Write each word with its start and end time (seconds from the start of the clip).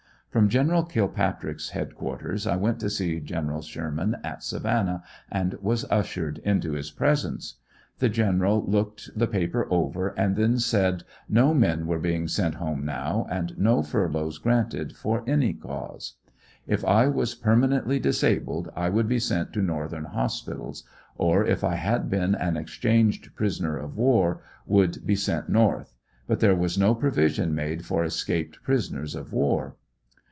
From 0.31 0.47
Gen. 0.47 0.69
Kilpatrick's 0.85 1.71
head 1.71 1.93
quarters 1.93 2.47
I 2.47 2.55
went 2.55 2.79
to 2.79 2.89
see 2.89 3.19
Gen. 3.19 3.59
Sherman 3.61 4.15
at 4.23 4.41
Savannah 4.41 5.03
and 5.29 5.55
was 5.55 5.83
ushered 5.91 6.37
into 6.45 6.71
his 6.71 6.89
presence. 6.89 7.55
The 7.99 8.07
Gen. 8.07 8.39
looked 8.39 9.09
the 9.13 9.27
paper 9.27 9.67
over 9.69 10.17
and 10.17 10.37
then 10.37 10.57
said 10.57 11.03
no 11.27 11.53
men 11.53 11.85
were 11.85 11.99
being 11.99 12.27
seiit 12.27 12.53
home 12.53 12.85
now 12.85 13.27
and 13.29 13.57
no 13.57 13.83
furloughs 13.83 14.37
granted 14.37 14.95
for 14.95 15.21
any 15.27 15.51
164 15.51 15.81
WHAT 15.81 15.87
BECAME 15.97 16.15
OF 16.15 16.59
THE 16.65 16.75
BOYS. 16.75 16.77
cause. 16.77 16.77
If 16.79 16.85
I 16.89 17.07
was 17.09 17.35
permanently 17.35 17.99
disabled 17.99 18.69
I 18.73 18.89
could 18.89 19.09
be 19.09 19.19
sent 19.19 19.51
to 19.51 19.61
Northern 19.61 20.05
hospitals, 20.05 20.85
or 21.17 21.45
if 21.45 21.61
I 21.61 21.75
had 21.75 22.09
been 22.09 22.35
an 22.35 22.55
exchanged 22.55 23.35
prisoner 23.35 23.77
of 23.77 23.97
war, 23.97 24.41
could 24.65 25.05
be 25.05 25.17
sent 25.17 25.49
North, 25.49 25.93
but 26.25 26.39
there 26.39 26.55
was 26.55 26.77
no 26.77 26.95
provision 26.95 27.53
made 27.53 27.85
for 27.85 28.05
escaped 28.05 28.63
prisoners 28.63 29.13
of 29.13 29.33
war. 29.33 29.75